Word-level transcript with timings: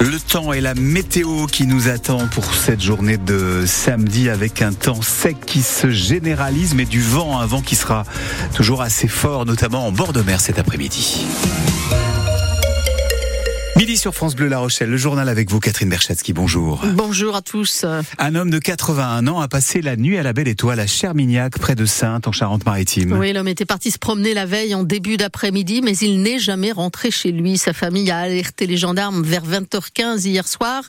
Le 0.00 0.18
temps 0.18 0.54
et 0.54 0.62
la 0.62 0.74
météo 0.74 1.46
qui 1.46 1.66
nous 1.66 1.88
attend 1.88 2.26
pour 2.28 2.54
cette 2.54 2.80
journée 2.80 3.18
de 3.18 3.64
samedi 3.66 4.30
avec 4.30 4.62
un 4.62 4.72
temps 4.72 5.02
sec 5.02 5.36
qui 5.44 5.60
se 5.60 5.90
généralise 5.90 6.74
mais 6.74 6.86
du 6.86 7.02
vent, 7.02 7.38
un 7.38 7.44
vent 7.44 7.60
qui 7.60 7.76
sera 7.76 8.04
toujours 8.54 8.80
assez 8.80 9.08
fort 9.08 9.44
notamment 9.44 9.86
en 9.86 9.92
bord 9.92 10.14
de 10.14 10.22
mer 10.22 10.40
cet 10.40 10.58
après-midi. 10.58 11.26
Midi 13.90 13.98
sur 13.98 14.14
France 14.14 14.36
Bleu 14.36 14.46
La 14.46 14.60
Rochelle, 14.60 14.88
le 14.88 14.96
journal 14.96 15.28
avec 15.28 15.50
vous 15.50 15.58
Catherine 15.58 15.88
Berchatsky, 15.88 16.32
bonjour. 16.32 16.80
Bonjour 16.94 17.34
à 17.34 17.42
tous. 17.42 17.84
Un 18.18 18.34
homme 18.36 18.48
de 18.48 18.60
81 18.60 19.26
ans 19.26 19.40
a 19.40 19.48
passé 19.48 19.82
la 19.82 19.96
nuit 19.96 20.16
à 20.16 20.22
la 20.22 20.32
Belle 20.32 20.46
Étoile 20.46 20.78
à 20.78 20.86
Chermignac, 20.86 21.58
près 21.58 21.74
de 21.74 21.84
Sainte, 21.84 22.28
en 22.28 22.32
Charente-Maritime. 22.32 23.18
Oui, 23.18 23.32
l'homme 23.32 23.48
était 23.48 23.64
parti 23.64 23.90
se 23.90 23.98
promener 23.98 24.32
la 24.32 24.46
veille 24.46 24.76
en 24.76 24.84
début 24.84 25.16
d'après-midi, 25.16 25.80
mais 25.82 25.96
il 25.96 26.22
n'est 26.22 26.38
jamais 26.38 26.70
rentré 26.70 27.10
chez 27.10 27.32
lui. 27.32 27.58
Sa 27.58 27.72
famille 27.72 28.12
a 28.12 28.18
alerté 28.18 28.68
les 28.68 28.76
gendarmes 28.76 29.24
vers 29.24 29.44
20h15 29.44 30.24
hier 30.24 30.46
soir. 30.46 30.84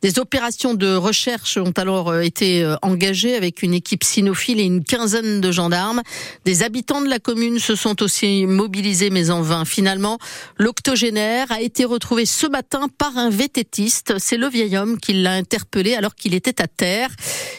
Des 0.00 0.18
opérations 0.18 0.72
de 0.72 0.94
recherche 0.94 1.58
ont 1.58 1.74
alors 1.76 2.08
euh, 2.08 2.20
été 2.22 2.64
euh, 2.64 2.76
engagées 2.80 3.36
avec 3.36 3.62
une 3.62 3.74
équipe 3.74 4.02
cynophile 4.02 4.60
et 4.60 4.64
une 4.64 4.82
quinzaine 4.82 5.42
de 5.42 5.52
gendarmes. 5.52 6.00
Des 6.46 6.62
habitants 6.62 7.02
de 7.02 7.08
la 7.10 7.18
commune 7.18 7.58
se 7.58 7.74
sont 7.74 8.02
aussi 8.02 8.46
mobilisés, 8.46 9.10
mais 9.10 9.28
en 9.28 9.42
vain. 9.42 9.66
Finalement, 9.66 10.18
l'octogénaire 10.56 11.52
a 11.52 11.60
été 11.60 11.84
retrouvé 11.84 12.24
ce 12.46 12.50
matin 12.50 12.86
par 12.96 13.18
un 13.18 13.28
vététiste. 13.28 14.14
C'est 14.18 14.36
le 14.36 14.48
vieil 14.48 14.76
homme 14.76 14.98
qui 14.98 15.14
l'a 15.14 15.32
interpellé 15.32 15.94
alors 15.94 16.14
qu'il 16.14 16.32
était 16.32 16.62
à 16.62 16.68
terre. 16.68 17.08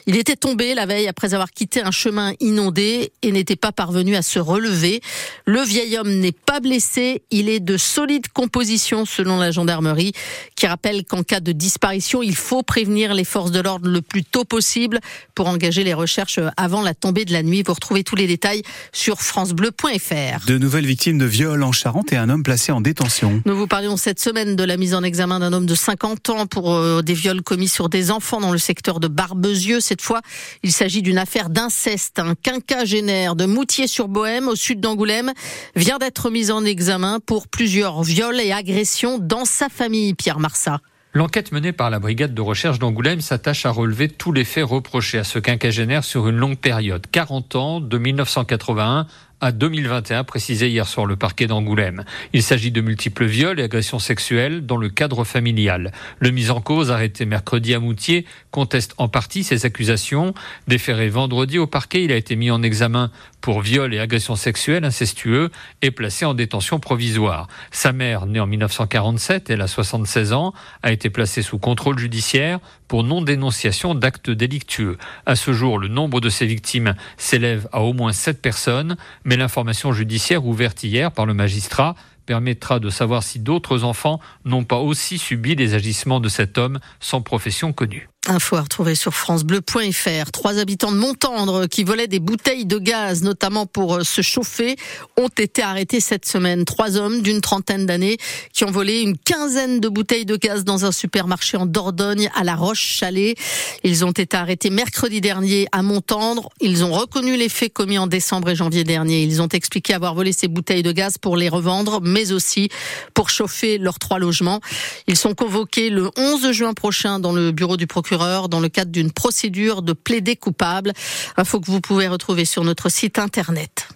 Il 0.06 0.16
était 0.16 0.38
tombé 0.38 0.76
la 0.76 0.86
veille 0.86 1.10
après 1.10 1.34
avoir 1.34 1.52
quitté 1.52 1.82
un 1.82 1.92
chemin 1.92 2.32
inondé 2.40 3.12
et 3.22 3.34
n'était 3.34 3.58
pas 3.58 3.74
parvenu 3.74 4.16
à 4.16 4.22
se 4.22 4.40
relever. 4.40 5.02
Le 5.46 5.62
vieil 5.62 5.98
homme 5.98 6.10
n'est 6.10 6.32
pas 6.32 6.62
blessé. 6.62 7.24
Il 7.32 7.50
est 7.50 7.60
de 7.60 7.76
solide 7.76 8.30
composition 8.30 9.04
selon 9.04 9.38
la 9.38 9.52
gendarmerie 9.52 10.14
qui 10.56 10.68
rappelle 10.68 11.04
qu'en 11.04 11.24
cas 11.24 11.42
de 11.42 11.52
disparition, 11.52 12.24
il 12.24 12.36
faut 12.36 12.64
prévenir 12.64 13.14
les 13.14 13.26
forces 13.26 13.52
de 13.52 13.60
l'ordre 13.60 13.90
le 13.90 14.02
plus 14.02 14.24
tôt 14.24 14.46
possible 14.46 15.02
pour 15.36 15.48
engager 15.48 15.84
les 15.84 15.94
recherches 15.94 16.40
avant 16.56 16.82
la 16.82 16.94
tombée 16.94 17.26
de 17.26 17.34
la 17.34 17.44
nuit. 17.44 17.62
Vous 17.68 17.74
retrouvez 17.74 18.06
tous 18.06 18.16
les 18.16 18.28
détails 18.28 18.62
sur 18.94 19.20
francebleu.fr. 19.20 20.46
De 20.46 20.58
nouvelles 20.58 20.86
victimes 20.86 21.18
de 21.18 21.26
viol 21.26 21.62
en 21.64 21.74
Charente 21.74 22.14
et 22.14 22.16
un 22.16 22.30
homme 22.30 22.44
placé 22.44 22.72
en 22.72 22.80
détention. 22.80 23.42
Nous 23.46 23.58
vous 23.58 23.68
parlions 23.68 23.98
cette 23.98 24.22
semaine 24.22 24.56
de 24.56 24.64
la 24.64 24.77
mise 24.78 24.94
en 24.94 25.04
examen 25.04 25.40
d'un 25.40 25.52
homme 25.54 25.66
de 25.66 25.76
50 25.76 26.30
ans 26.30 26.46
pour 26.46 26.74
euh, 26.74 27.02
des 27.02 27.14
viols 27.14 27.42
commis 27.42 27.68
sur 27.68 27.90
des 27.90 28.12
enfants 28.12 28.40
dans 28.40 28.52
le 28.52 28.58
secteur 28.58 29.00
de 29.00 29.08
Barbezieux. 29.08 29.80
Cette 29.80 30.02
fois, 30.02 30.22
il 30.64 30.72
s'agit 30.72 31.02
d'une 31.02 31.18
affaire 31.18 31.50
d'inceste. 31.50 32.20
Un 32.20 32.36
quinquagénaire 32.36 33.36
de 33.36 33.46
Moutier-sur-Bohème, 33.46 34.48
au 34.48 34.56
sud 34.56 34.80
d'Angoulême, 34.80 35.34
vient 35.76 35.98
d'être 35.98 36.30
mis 36.30 36.52
en 36.52 36.64
examen 36.64 37.20
pour 37.20 37.48
plusieurs 37.48 38.04
viols 38.04 38.40
et 38.40 38.52
agressions 38.52 39.18
dans 39.20 39.46
sa 39.46 39.70
famille, 39.70 40.14
Pierre 40.14 40.40
Marsat. 40.40 40.80
L'enquête 41.14 41.52
menée 41.52 41.72
par 41.72 41.90
la 41.90 41.98
brigade 41.98 42.36
de 42.36 42.42
recherche 42.42 42.78
d'Angoulême 42.78 43.22
s'attache 43.22 43.66
à 43.66 43.72
relever 43.72 44.08
tous 44.08 44.32
les 44.32 44.44
faits 44.44 44.66
reprochés 44.66 45.18
à 45.18 45.24
ce 45.24 45.40
quinquagénaire 45.40 46.04
sur 46.04 46.28
une 46.28 46.36
longue 46.36 46.60
période, 46.60 47.08
40 47.12 47.56
ans, 47.56 47.80
de 47.80 47.98
1981 47.98 49.08
à 49.40 49.52
2021, 49.52 50.24
précisé 50.24 50.70
hier 50.70 50.88
sur 50.88 51.06
le 51.06 51.16
parquet 51.16 51.46
d'Angoulême. 51.46 52.04
Il 52.34 52.42
s'agit 52.42 52.72
de 52.72 52.82
multiples 52.82 53.26
viols 53.26 53.60
et 53.60 53.64
agressions 53.64 54.00
sexuelles 54.00 54.66
dans 54.66 54.78
le 54.78 54.90
cadre 54.90 55.24
familial. 55.24 55.92
Le 56.20 56.32
mis 56.32 56.50
en 56.50 56.60
cause, 56.60 56.90
arrêté 56.90 57.26
mercredi 57.26 57.74
à 57.76 57.80
Moutier, 57.80 58.26
conteste 58.52 58.96
en 58.98 59.08
partie 59.08 59.44
ces 59.44 59.66
accusations. 59.66 60.34
Déféré 60.68 61.10
vendredi 61.10 61.60
au 61.60 61.68
parquet, 61.68 62.04
il 62.04 62.12
a 62.12 62.16
été 62.16 62.36
mis 62.36 62.50
en 62.50 62.64
examen 62.64 63.12
pour 63.42 63.62
viol 63.62 63.94
et 63.94 64.00
agression 64.00 64.36
sexuelle 64.36 64.84
incestueux 64.84 65.52
et 65.82 65.92
placé 65.92 66.26
en 66.26 66.34
détention 66.34 66.80
provisoire. 66.80 67.48
Sa 67.72 67.94
mère, 67.94 68.26
née 68.26 68.40
en 68.40 68.48
1947, 68.48 69.52
elle 69.52 69.62
a 69.62 69.68
76 69.68 70.34
ans, 70.34 70.54
a 70.82 70.92
été 70.92 71.10
placée 71.10 71.44
sous 71.44 71.60
contrôle 71.60 72.00
judiciaire 72.00 72.60
pour 72.88 73.04
non-dénonciation 73.04 73.96
d'actes 73.96 74.30
délictueux. 74.30 74.98
À 75.26 75.36
ce 75.36 75.54
jour, 75.54 75.78
le 75.78 75.88
nombre 75.88 76.22
de 76.22 76.30
ces 76.30 76.46
victimes 76.46 76.96
s'élève 77.18 77.68
à 77.72 77.82
au 77.82 77.94
moins 77.94 78.14
7 78.14 78.42
personnes 78.42 78.98
mais 79.28 79.38
l'information 79.38 79.92
judiciaire 79.92 80.46
ouverte 80.46 80.84
hier 80.84 81.12
par 81.12 81.28
le 81.28 81.36
magistrat 81.36 81.96
permettra 82.26 82.80
de 82.80 82.90
savoir 82.90 83.24
si 83.24 83.40
d'autres 83.40 83.84
enfants 83.84 84.20
n'ont 84.46 84.64
pas 84.64 84.80
aussi 84.80 85.18
subi 85.18 85.54
les 85.56 85.76
agissements 85.76 86.20
de 86.20 86.30
cet 86.30 86.58
homme 86.58 86.80
sans 87.00 87.22
profession 87.22 87.74
connue. 87.74 88.10
Info 88.28 88.58
à 88.58 88.62
retrouver 88.62 88.96
sur 88.96 89.14
francebleu.fr. 89.14 90.32
Trois 90.32 90.58
habitants 90.58 90.92
de 90.92 90.98
Montendre 90.98 91.68
qui 91.68 91.86
volaient 91.86 92.08
des 92.08 92.20
bouteilles 92.20 92.66
de 92.66 92.78
gaz, 92.78 93.24
notamment 93.24 93.66
pour 93.66 93.96
euh, 93.96 94.04
se 94.04 94.22
chauffer, 94.22 94.76
ont 95.16 95.30
été 95.30 95.62
arrêtés 95.62 96.02
cette 96.02 96.26
semaine. 96.26 96.66
Trois 96.66 96.98
hommes 96.98 97.22
d'une 97.22 97.40
trentaine 97.40 97.86
d'années 97.86 98.18
qui 98.52 98.66
ont 98.66 98.72
volé 98.72 99.00
une 99.00 99.18
quinzaine 99.18 99.80
de 99.80 99.88
bouteilles 99.88 100.26
de 100.26 100.36
gaz 100.36 100.66
dans 100.66 100.84
un 100.84 100.92
supermarché 100.92 101.56
en 101.56 101.66
Dordogne 101.66 102.30
à 102.36 102.44
La 102.44 102.56
Roche-Chalais. 102.56 103.36
Ils 103.84 104.04
ont 104.04 104.12
été 104.12 104.36
arrêtés 104.36 104.72
mercredi 104.72 105.22
dernier 105.22 105.68
à 105.72 105.82
Montendre. 105.82 106.50
Ils 106.60 106.84
ont 106.84 106.92
reconnu 106.92 107.38
les 107.38 107.50
faits 107.50 107.72
commis 107.72 107.98
en 107.98 108.08
décembre 108.08 108.50
et 108.50 108.56
janvier 108.56 108.84
dernier. 108.84 109.24
Ils 109.24 109.42
ont 109.42 109.48
expliqué 109.48 109.94
avoir 109.94 110.16
volé 110.16 110.34
ces 110.34 110.50
bouteilles 110.50 110.84
de 110.84 110.92
gaz 110.92 111.18
pour 111.18 111.38
les 111.38 111.48
revendre, 111.48 112.02
mais 112.02 112.34
aussi 112.34 112.68
pour 113.14 113.30
chauffer 113.30 113.78
leurs 113.78 114.00
trois 114.00 114.20
logements. 114.20 114.60
Ils 115.08 115.18
sont 115.18 115.34
convoqués 115.34 115.90
le 115.90 116.10
11 116.18 116.52
juin 116.52 116.74
prochain 116.74 117.20
dans 117.20 117.32
le 117.32 117.52
bureau 117.52 117.78
du 117.78 117.88
procureur 117.88 118.17
dans 118.18 118.60
le 118.60 118.70
cadre 118.70 118.92
d'une 118.92 119.12
procédure 119.12 119.82
de 119.82 119.94
plaider 119.94 120.36
coupable. 120.36 120.94
Info 121.38 121.60
que 121.60 121.72
vous 121.72 121.82
pouvez 121.82 122.08
retrouver 122.08 122.46
sur 122.46 122.64
notre 122.64 122.90
site 122.90 123.20
internet. 123.20 123.90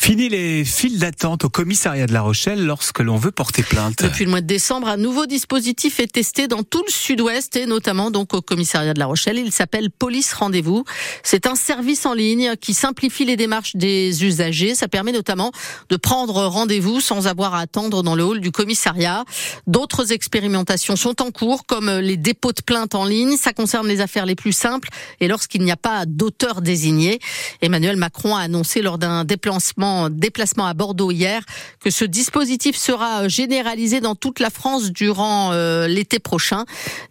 Fini 0.00 0.28
les 0.28 0.64
files 0.64 1.00
d'attente 1.00 1.44
au 1.44 1.48
commissariat 1.50 2.06
de 2.06 2.12
La 2.12 2.22
Rochelle 2.22 2.64
lorsque 2.64 3.00
l'on 3.00 3.16
veut 3.16 3.32
porter 3.32 3.64
plainte. 3.64 4.00
Depuis 4.00 4.24
le 4.24 4.30
mois 4.30 4.40
de 4.40 4.46
décembre, 4.46 4.86
un 4.88 4.96
nouveau 4.96 5.26
dispositif 5.26 5.98
est 5.98 6.06
testé 6.06 6.46
dans 6.46 6.62
tout 6.62 6.82
le 6.86 6.90
sud-ouest 6.90 7.56
et 7.56 7.66
notamment 7.66 8.12
donc 8.12 8.32
au 8.32 8.40
commissariat 8.40 8.94
de 8.94 9.00
La 9.00 9.06
Rochelle. 9.06 9.38
Il 9.38 9.52
s'appelle 9.52 9.90
Police 9.90 10.32
Rendez-vous. 10.32 10.84
C'est 11.24 11.46
un 11.46 11.56
service 11.56 12.06
en 12.06 12.14
ligne 12.14 12.54
qui 12.56 12.74
simplifie 12.74 13.24
les 13.24 13.36
démarches 13.36 13.74
des 13.74 14.24
usagers. 14.24 14.76
Ça 14.76 14.86
permet 14.86 15.12
notamment 15.12 15.50
de 15.90 15.96
prendre 15.96 16.46
rendez-vous 16.46 17.00
sans 17.00 17.26
avoir 17.26 17.54
à 17.54 17.60
attendre 17.60 18.04
dans 18.04 18.14
le 18.14 18.22
hall 18.22 18.40
du 18.40 18.52
commissariat. 18.52 19.24
D'autres 19.66 20.12
expérimentations 20.12 20.94
sont 20.94 21.20
en 21.20 21.32
cours 21.32 21.66
comme 21.66 21.90
les 21.90 22.16
dépôts 22.16 22.52
de 22.52 22.62
plainte 22.62 22.94
en 22.94 23.04
ligne. 23.04 23.36
Ça 23.36 23.52
concerne 23.52 23.88
les 23.88 24.00
affaires 24.00 24.26
les 24.26 24.36
plus 24.36 24.52
simples 24.52 24.88
et 25.18 25.26
lorsqu'il 25.26 25.62
n'y 25.64 25.72
a 25.72 25.76
pas 25.76 26.06
d'auteur 26.06 26.62
désigné. 26.62 27.18
Emmanuel 27.60 27.96
Macron 27.96 28.36
a 28.36 28.42
annoncé 28.42 28.80
lors 28.80 28.96
d'un 28.96 29.24
déplacement 29.24 29.87
déplacement 30.10 30.66
à 30.66 30.74
Bordeaux 30.74 31.10
hier 31.10 31.42
que 31.80 31.90
ce 31.90 32.04
dispositif 32.04 32.76
sera 32.76 33.28
généralisé 33.28 34.00
dans 34.00 34.14
toute 34.14 34.40
la 34.40 34.50
France 34.50 34.90
durant 34.90 35.52
euh, 35.52 35.86
l'été 35.86 36.18
prochain. 36.18 36.64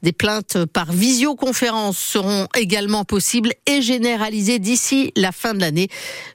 Des 0.04 0.12
plaintes 0.12 0.66
par 0.66 0.92
visioconférence 0.92 1.98
seront 1.98 2.48
également 2.56 3.04
possibles 3.04 3.52
et 3.66 3.82
généralisées 3.82 4.60
d'ici 4.60 5.12
la 5.16 5.32
fin 5.32 5.54
de 5.54 5.60
l'année. 5.60 5.90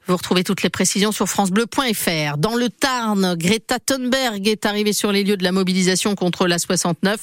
Vous 0.07 0.17
retrouvez 0.17 0.45
toutes 0.45 0.63
les 0.63 0.71
précisions 0.71 1.13
sur 1.13 1.29
francebleu.fr. 1.29 2.37
Dans 2.39 2.57
le 2.57 2.69
Tarn, 2.69 3.35
Greta 3.37 3.79
Thunberg 3.79 4.47
est 4.49 4.67
arrivée 4.67 4.93
sur 4.93 5.13
les 5.13 5.25
lieux 5.25 5.37
de 5.37 5.45
la 5.45 5.53
mobilisation 5.53 6.15
contre 6.15 6.47
la 6.47 6.59
69. 6.59 7.21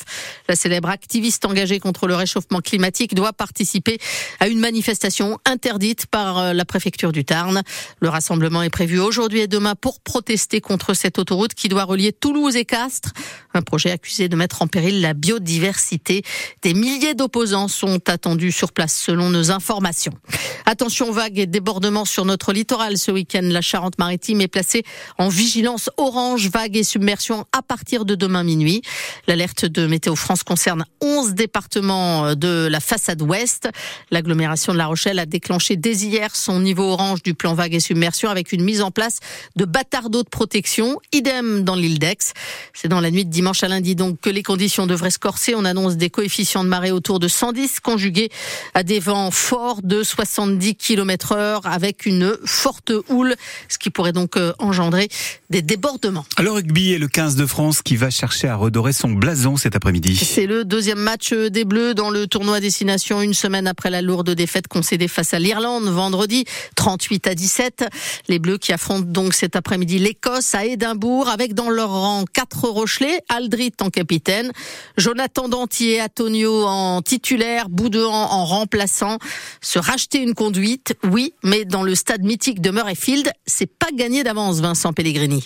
La 0.47 0.55
célèbre 0.55 0.89
activiste 0.89 1.45
engagée 1.45 1.79
contre 1.79 2.07
le 2.07 2.15
réchauffement 2.15 2.59
climatique 2.59 3.15
doit 3.15 3.33
participer 3.33 3.97
à 4.39 4.47
une 4.47 4.59
manifestation 4.59 5.37
interdite 5.45 6.05
par 6.07 6.37
euh, 6.37 6.53
la 6.53 6.65
préfecture 6.65 7.11
du 7.11 7.25
Tarn. 7.25 7.61
Le 7.99 8.09
rassemblement 8.09 8.63
est 8.63 8.69
prévu 8.69 8.99
aujourd'hui 8.99 9.08
et 9.09 9.47
demain 9.47 9.73
pour 9.73 10.01
protester 10.01 10.61
contre 10.61 10.93
cette 10.93 11.17
autoroute 11.17 11.55
qui 11.55 11.67
doit 11.67 11.83
relier 11.83 12.13
Toulouse 12.13 12.55
et 12.55 12.63
Castres. 12.63 13.11
Un 13.55 13.63
projet 13.63 13.89
accusé 13.89 14.29
de 14.29 14.35
mettre 14.35 14.61
en 14.61 14.67
péril 14.67 15.01
la 15.01 15.15
biodiversité. 15.15 16.21
Des 16.61 16.75
milliers 16.75 17.15
d'opposants 17.15 17.67
sont 17.67 18.07
attendus 18.07 18.51
sur 18.51 18.71
place 18.71 18.93
selon 18.93 19.31
nos 19.31 19.49
informations. 19.49 20.13
Attention 20.67 21.11
vague 21.11 21.39
et 21.39 21.47
débordement 21.47 22.05
sur 22.05 22.23
notre 22.23 22.53
littoral 22.53 22.99
ce 22.99 23.09
week-end. 23.09 23.41
La 23.41 23.61
Charente-Maritime 23.61 24.41
est 24.41 24.47
placée 24.47 24.83
en 25.17 25.27
vigilance 25.27 25.89
orange, 25.97 26.47
vague 26.49 26.77
et 26.77 26.83
submersion 26.83 27.45
à 27.51 27.63
partir 27.63 28.05
de 28.05 28.13
demain 28.13 28.43
minuit. 28.43 28.83
L'alerte 29.27 29.65
de 29.65 29.87
Météo 29.87 30.15
France 30.15 30.43
concerne 30.43 30.85
11 31.01 31.33
départements 31.33 32.35
de 32.35 32.67
la 32.69 32.79
façade 32.79 33.23
ouest. 33.23 33.69
L'agglomération 34.11 34.71
de 34.71 34.77
La 34.77 34.85
Rochelle 34.85 35.17
a 35.17 35.25
déclenché 35.25 35.77
dès 35.77 35.97
hier 35.97 36.35
son 36.35 36.59
niveau 36.59 36.83
orange 36.83 37.23
du 37.23 37.33
plan 37.33 37.55
vague 37.55 37.73
et 37.73 37.79
submersion 37.79 38.29
avec 38.29 38.51
une 38.51 38.63
mise 38.63 38.83
en 38.83 38.91
place 38.91 38.98
place 38.99 39.19
de 39.55 39.65
d'eau 40.09 40.23
de 40.23 40.29
protection. 40.29 40.99
Idem 41.13 41.63
dans 41.63 41.75
l'île 41.75 41.99
d'Aix. 41.99 42.17
C'est 42.73 42.89
dans 42.89 42.99
la 42.99 43.11
nuit 43.11 43.23
de 43.23 43.29
dimanche 43.29 43.63
à 43.63 43.69
lundi 43.69 43.95
donc 43.95 44.19
que 44.19 44.29
les 44.29 44.43
conditions 44.43 44.87
devraient 44.87 45.09
se 45.09 45.19
corser. 45.19 45.55
On 45.55 45.63
annonce 45.63 45.95
des 45.95 46.09
coefficients 46.09 46.65
de 46.65 46.69
marée 46.69 46.91
autour 46.91 47.19
de 47.19 47.29
110 47.29 47.79
conjugués 47.79 48.29
à 48.73 48.83
des 48.83 48.99
vents 48.99 49.31
forts 49.31 49.81
de 49.83 50.03
70 50.03 50.75
km 50.75 51.31
heure 51.31 51.61
avec 51.65 52.05
une 52.05 52.35
forte 52.43 52.91
houle, 53.07 53.35
ce 53.69 53.77
qui 53.77 53.89
pourrait 53.89 54.11
donc 54.11 54.35
euh, 54.35 54.51
engendrer 54.59 55.07
des 55.49 55.61
débordements. 55.61 56.25
Le 56.37 56.51
rugby 56.51 56.91
est 56.91 56.97
le 56.97 57.07
15 57.07 57.37
de 57.37 57.45
France 57.45 57.81
qui 57.81 57.95
va 57.95 58.09
chercher 58.09 58.49
à 58.49 58.55
redorer 58.55 58.91
son 58.91 59.11
blason 59.11 59.55
cet 59.55 59.77
après-midi. 59.77 60.17
C'est 60.17 60.45
le 60.45 60.65
deuxième 60.65 60.99
match 60.99 61.33
des 61.33 61.63
Bleus 61.63 61.93
dans 61.93 62.09
le 62.09 62.27
tournoi 62.27 62.59
destination 62.59 63.21
une 63.21 63.33
semaine 63.33 63.67
après 63.67 63.89
la 63.89 64.01
lourde 64.01 64.31
défaite 64.31 64.67
concédée 64.67 65.07
face 65.07 65.33
à 65.33 65.39
l'Irlande 65.39 65.85
vendredi 65.85 66.43
38 66.75 67.27
à 67.27 67.35
17. 67.35 67.85
Les 68.27 68.39
Bleus 68.39 68.57
qui 68.57 68.73
affrontent 68.73 68.88
donc 68.97 69.33
cet 69.33 69.55
après-midi 69.55 69.99
l'Écosse 69.99 70.55
à 70.55 70.65
Édimbourg 70.65 71.29
avec 71.29 71.53
dans 71.53 71.69
leur 71.69 71.91
rang 71.91 72.25
quatre 72.31 72.67
Rochelais, 72.67 73.21
Aldrit 73.29 73.73
en 73.81 73.89
capitaine, 73.89 74.51
Jonathan 74.97 75.47
Dantier, 75.47 76.01
Antonio 76.01 76.65
en 76.65 77.01
titulaire, 77.01 77.69
Boudouan 77.69 78.11
en 78.11 78.45
remplaçant. 78.45 79.17
Se 79.61 79.79
racheter 79.79 80.21
une 80.21 80.33
conduite, 80.33 80.95
oui, 81.03 81.33
mais 81.43 81.65
dans 81.65 81.83
le 81.83 81.95
stade 81.95 82.23
mythique 82.23 82.61
de 82.61 82.71
Murrayfield, 82.71 83.31
c'est 83.45 83.69
pas 83.71 83.89
gagné 83.93 84.23
d'avance, 84.23 84.59
Vincent 84.59 84.93
Pellegrini. 84.93 85.45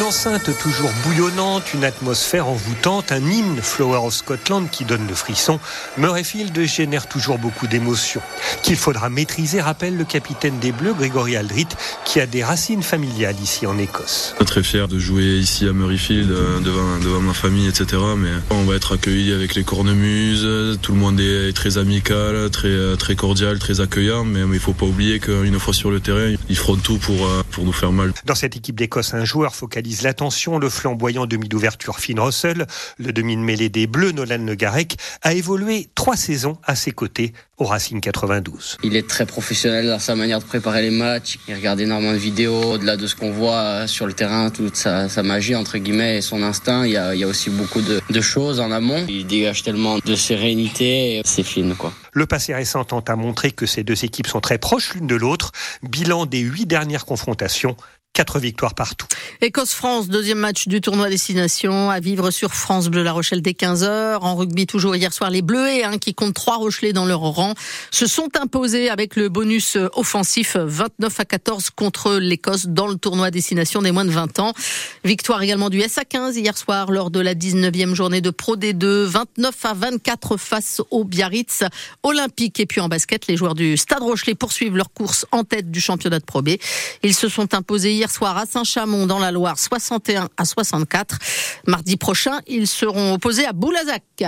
Une 0.00 0.06
enceinte 0.06 0.50
toujours 0.58 0.90
bouillonnante, 1.04 1.74
une 1.74 1.84
atmosphère 1.84 2.48
envoûtante, 2.48 3.12
un 3.12 3.20
hymne 3.20 3.60
Flower 3.60 3.98
of 3.98 4.14
Scotland 4.14 4.70
qui 4.70 4.86
donne 4.86 5.06
le 5.06 5.14
frisson. 5.14 5.60
Murrayfield 5.98 6.58
génère 6.64 7.06
toujours 7.06 7.36
beaucoup 7.36 7.66
d'émotions. 7.66 8.22
Qu'il 8.62 8.76
faudra 8.76 9.10
maîtriser, 9.10 9.60
rappelle 9.60 9.98
le 9.98 10.04
capitaine 10.04 10.58
des 10.58 10.72
Bleus, 10.72 10.94
Grégory 10.94 11.36
Aldrit, 11.36 11.68
qui 12.06 12.18
a 12.18 12.26
des 12.26 12.42
racines 12.42 12.82
familiales 12.82 13.36
ici 13.42 13.66
en 13.66 13.76
Écosse. 13.76 14.34
Très 14.46 14.62
fier 14.62 14.88
de 14.88 14.98
jouer 14.98 15.36
ici 15.36 15.68
à 15.68 15.74
Murrayfield 15.74 16.30
euh, 16.30 16.60
devant, 16.60 17.20
ma 17.20 17.34
famille, 17.34 17.68
etc. 17.68 18.00
Mais 18.16 18.30
on 18.48 18.64
va 18.64 18.76
être 18.76 18.94
accueillis 18.94 19.34
avec 19.34 19.54
les 19.54 19.64
cornemuses. 19.64 20.78
Tout 20.80 20.92
le 20.92 20.98
monde 20.98 21.20
est 21.20 21.52
très 21.52 21.76
amical, 21.76 22.48
très, 22.48 22.96
très 22.96 23.16
cordial, 23.16 23.58
très 23.58 23.82
accueillant. 23.82 24.24
Mais 24.24 24.40
il 24.50 24.60
faut 24.60 24.72
pas 24.72 24.86
oublier 24.86 25.20
qu'une 25.20 25.58
fois 25.58 25.74
sur 25.74 25.90
le 25.90 26.00
terrain, 26.00 26.32
ils 26.50 26.56
feront 26.56 26.76
tout 26.76 26.98
pour, 26.98 27.26
euh, 27.26 27.42
pour 27.52 27.64
nous 27.64 27.72
faire 27.72 27.92
mal. 27.92 28.12
Dans 28.24 28.34
cette 28.34 28.56
équipe 28.56 28.74
d'Écosse, 28.74 29.14
un 29.14 29.24
joueur 29.24 29.54
focalisé 29.54 30.02
l'attention. 30.02 30.58
Le 30.58 30.68
flamboyant 30.68 31.26
demi 31.26 31.48
d'ouverture 31.48 32.00
Finn 32.00 32.18
Russell, 32.18 32.66
le 32.98 33.12
demi 33.12 33.36
de 33.36 33.40
mêlée 33.40 33.68
des 33.68 33.86
Bleus 33.86 34.10
Nolan 34.10 34.44
Le 34.44 34.56
Garec, 34.56 34.96
a 35.22 35.32
évolué 35.32 35.90
trois 35.94 36.16
saisons 36.16 36.58
à 36.64 36.74
ses 36.74 36.90
côtés 36.90 37.32
au 37.60 37.66
Racing 37.66 38.00
92. 38.00 38.78
Il 38.82 38.96
est 38.96 39.06
très 39.06 39.26
professionnel 39.26 39.86
dans 39.86 39.98
sa 39.98 40.16
manière 40.16 40.40
de 40.40 40.44
préparer 40.44 40.82
les 40.82 40.90
matchs. 40.90 41.38
Il 41.46 41.54
regarde 41.54 41.78
énormément 41.78 42.12
de 42.12 42.18
vidéos. 42.18 42.72
Au-delà 42.72 42.96
de 42.96 43.06
ce 43.06 43.14
qu'on 43.14 43.30
voit 43.30 43.60
euh, 43.60 43.86
sur 43.86 44.06
le 44.06 44.14
terrain, 44.14 44.50
toute 44.50 44.76
sa, 44.76 45.08
magie, 45.22 45.54
entre 45.54 45.76
guillemets, 45.78 46.16
et 46.16 46.20
son 46.22 46.42
instinct, 46.42 46.86
il 46.86 46.92
y 46.92 46.96
a, 46.96 47.26
aussi 47.26 47.50
beaucoup 47.50 47.82
de, 47.82 48.00
de, 48.08 48.20
choses 48.20 48.60
en 48.60 48.72
amont. 48.72 49.04
Il 49.08 49.26
dégage 49.26 49.62
tellement 49.62 49.98
de 49.98 50.14
sérénité. 50.14 51.20
C'est 51.24 51.42
fine, 51.42 51.74
quoi. 51.76 51.92
Le 52.12 52.26
passé 52.26 52.54
récent 52.54 52.82
tente 52.84 53.10
à 53.10 53.16
montrer 53.16 53.52
que 53.52 53.66
ces 53.66 53.84
deux 53.84 54.04
équipes 54.04 54.26
sont 54.26 54.40
très 54.40 54.58
proches 54.58 54.94
l'une 54.94 55.06
de 55.06 55.14
l'autre. 55.14 55.52
Bilan 55.82 56.26
des 56.26 56.40
huit 56.40 56.66
dernières 56.66 57.04
confrontations, 57.04 57.76
Quatre 58.12 58.40
victoires 58.40 58.74
partout. 58.74 59.06
Écosse-France, 59.40 60.08
deuxième 60.08 60.38
match 60.38 60.66
du 60.66 60.80
tournoi 60.80 61.08
Destination 61.08 61.90
à 61.90 62.00
vivre 62.00 62.32
sur 62.32 62.52
France 62.52 62.88
Bleu 62.88 63.04
La 63.04 63.12
Rochelle 63.12 63.40
dès 63.40 63.52
15h. 63.52 64.18
En 64.20 64.34
rugby, 64.34 64.66
toujours 64.66 64.96
hier 64.96 65.12
soir, 65.12 65.30
les 65.30 65.42
Bleus, 65.42 65.84
hein, 65.84 65.96
qui 65.96 66.12
comptent 66.12 66.34
trois 66.34 66.56
Rochelais 66.56 66.92
dans 66.92 67.04
leur 67.04 67.20
rang, 67.20 67.54
se 67.92 68.06
sont 68.06 68.28
imposés 68.36 68.90
avec 68.90 69.14
le 69.14 69.28
bonus 69.28 69.78
offensif 69.94 70.56
29 70.56 71.20
à 71.20 71.24
14 71.24 71.70
contre 71.70 72.16
l'Écosse 72.16 72.66
dans 72.66 72.88
le 72.88 72.96
tournoi 72.96 73.30
Destination 73.30 73.80
des 73.80 73.92
moins 73.92 74.04
de 74.04 74.10
20 74.10 74.40
ans. 74.40 74.54
Victoire 75.04 75.40
également 75.40 75.70
du 75.70 75.78
SA15 75.78 76.36
hier 76.36 76.58
soir 76.58 76.90
lors 76.90 77.12
de 77.12 77.20
la 77.20 77.36
19e 77.36 77.94
journée 77.94 78.20
de 78.20 78.30
Pro 78.30 78.56
D2, 78.56 79.04
29 79.04 79.54
à 79.64 79.72
24 79.72 80.36
face 80.36 80.82
au 80.90 81.04
Biarritz 81.04 81.62
Olympique. 82.02 82.58
Et 82.58 82.66
puis 82.66 82.80
en 82.80 82.88
basket, 82.88 83.28
les 83.28 83.36
joueurs 83.36 83.54
du 83.54 83.76
Stade 83.76 84.02
Rochelet 84.02 84.34
poursuivent 84.34 84.76
leur 84.76 84.92
course 84.92 85.26
en 85.30 85.44
tête 85.44 85.70
du 85.70 85.80
championnat 85.80 86.18
de 86.18 86.24
Pro 86.24 86.42
B. 86.42 86.56
Ils 87.04 87.14
se 87.14 87.28
sont 87.28 87.54
imposés 87.54 87.99
hier 88.00 88.10
soir 88.10 88.38
à 88.38 88.46
Saint-Chamond 88.46 89.06
dans 89.06 89.18
la 89.18 89.30
Loire 89.30 89.58
61 89.58 90.30
à 90.38 90.44
64. 90.46 91.18
Mardi 91.66 91.98
prochain, 91.98 92.40
ils 92.46 92.66
seront 92.66 93.12
opposés 93.12 93.44
à 93.44 93.52
Boulazac. 93.52 94.24